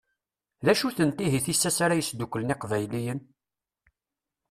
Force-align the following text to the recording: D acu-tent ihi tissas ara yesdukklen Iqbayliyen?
D 0.65 0.67
acu-tent 0.71 1.23
ihi 1.25 1.39
tissas 1.45 1.77
ara 1.85 1.99
yesdukklen 1.99 2.53
Iqbayliyen? 2.53 3.19